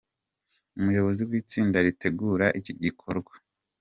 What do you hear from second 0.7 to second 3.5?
Umuyobozi w’itsinda ritegura iki gikorwa.